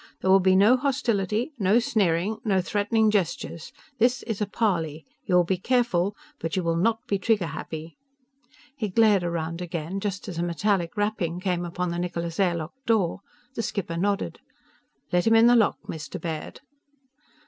[0.21, 3.71] There will be no hostility, no sneering, no threatening gestures!
[3.99, 5.05] This is a parley!
[5.25, 6.15] You will be careful.
[6.39, 7.97] But you will not be trigger happy!"
[8.75, 12.73] He glared around again, just as a metallic rapping came upon the Niccola's air lock
[12.87, 13.19] door.
[13.53, 14.39] The skipper nodded:
[15.13, 16.19] "Let him in the lock, Mr.
[16.19, 16.61] Baird."